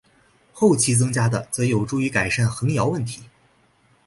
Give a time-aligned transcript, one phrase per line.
[0.51, 3.21] 后期增加的则有助于改善横摇问题。